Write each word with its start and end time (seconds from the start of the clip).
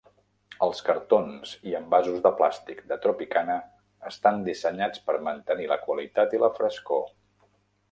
Els 0.67 0.79
cartons 0.85 1.51
i 1.71 1.75
envasos 1.79 2.23
de 2.23 2.31
plàstic 2.39 2.81
de 2.93 2.97
Tropicana 3.05 3.59
estan 4.13 4.43
dissenyats 4.49 5.05
per 5.11 5.17
mantenir 5.31 5.71
la 5.75 5.81
qualitat 5.87 6.37
i 6.39 6.45
la 6.47 6.53
frescor. 6.59 7.09